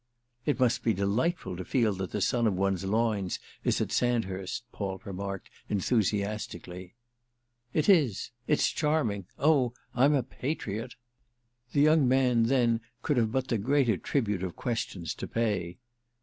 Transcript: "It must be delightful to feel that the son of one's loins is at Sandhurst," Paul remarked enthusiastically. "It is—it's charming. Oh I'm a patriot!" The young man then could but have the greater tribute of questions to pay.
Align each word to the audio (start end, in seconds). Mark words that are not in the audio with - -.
"It 0.47 0.59
must 0.59 0.81
be 0.81 0.95
delightful 0.95 1.55
to 1.57 1.63
feel 1.63 1.93
that 1.93 2.09
the 2.09 2.21
son 2.21 2.47
of 2.47 2.55
one's 2.55 2.83
loins 2.85 3.37
is 3.63 3.79
at 3.81 3.91
Sandhurst," 3.91 4.63
Paul 4.71 4.99
remarked 5.05 5.51
enthusiastically. 5.69 6.95
"It 7.71 7.87
is—it's 7.87 8.71
charming. 8.71 9.27
Oh 9.37 9.73
I'm 9.93 10.15
a 10.15 10.23
patriot!" 10.23 10.95
The 11.73 11.81
young 11.81 12.07
man 12.07 12.45
then 12.45 12.81
could 13.03 13.17
but 13.31 13.47
have 13.47 13.47
the 13.49 13.59
greater 13.63 13.95
tribute 13.95 14.41
of 14.41 14.55
questions 14.55 15.13
to 15.13 15.27
pay. 15.27 15.77